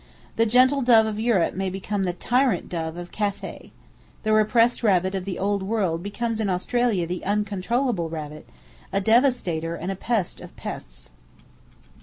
The 0.35 0.47
gentle 0.47 0.81
dove 0.81 1.05
of 1.05 1.19
Europe 1.19 1.53
may 1.53 1.69
become 1.69 2.05
the 2.05 2.13
tyrant 2.13 2.69
dove 2.69 2.97
of 2.97 3.11
Cathay. 3.11 3.69
The 4.23 4.33
Repressed 4.33 4.81
Rabbit 4.81 5.13
of 5.13 5.25
the 5.25 5.37
Old 5.37 5.61
World 5.61 6.01
becomes 6.01 6.39
in 6.41 6.49
Australia 6.49 7.05
the 7.05 7.23
Uncontrollable 7.23 8.09
Rabbit, 8.09 8.49
a 8.91 8.99
devastator 8.99 9.75
and 9.75 9.91
a 9.91 9.95
pest 9.95 10.41
of 10.41 10.55
pests. 10.55 11.11